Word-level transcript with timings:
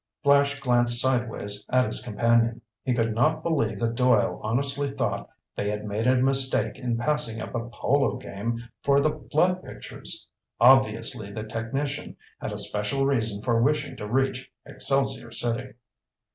Flash 0.23 0.59
glanced 0.59 0.99
sideways 0.99 1.63
at 1.69 1.85
his 1.85 2.03
companion. 2.03 2.61
He 2.83 2.95
could 2.95 3.13
not 3.13 3.43
believe 3.43 3.79
that 3.81 3.93
Doyle 3.93 4.39
honestly 4.41 4.89
thought 4.89 5.29
they 5.55 5.69
had 5.69 5.85
made 5.85 6.07
a 6.07 6.15
mistake 6.15 6.79
in 6.79 6.97
passing 6.97 7.39
up 7.39 7.53
a 7.53 7.69
polo 7.69 8.15
game 8.17 8.63
for 8.81 8.99
the 8.99 9.19
flood 9.31 9.61
pictures. 9.63 10.27
Obviously, 10.59 11.31
the 11.31 11.43
technician 11.43 12.17
had 12.39 12.51
a 12.51 12.57
special 12.57 13.05
reason 13.05 13.43
for 13.43 13.61
wishing 13.61 13.95
to 13.97 14.07
reach 14.07 14.51
Excelsior 14.65 15.31
City. 15.31 15.73